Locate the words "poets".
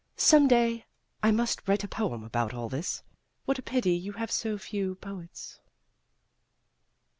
4.95-5.59